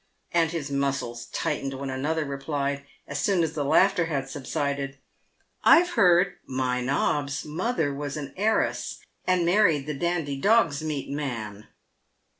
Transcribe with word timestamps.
and 0.31 0.49
his 0.49 0.71
muscles 0.71 1.27
tightened 1.27 1.75
when 1.75 1.91
another 1.91 2.25
replied, 2.25 2.83
as 3.05 3.19
soon 3.19 3.43
as 3.43 3.53
the 3.53 3.63
laughter 3.63 4.05
had 4.05 4.27
subsided," 4.27 4.97
I've 5.63 5.91
heard 5.91 6.37
* 6.41 6.45
my 6.47 6.81
nob's' 6.83 7.45
mother 7.45 7.93
was 7.93 8.17
a 8.17 8.33
heiress, 8.35 8.97
and 9.27 9.45
married 9.45 9.85
the 9.85 9.93
dandy 9.93 10.37
dogs' 10.41 10.81
meat 10.81 11.11
man." 11.11 11.67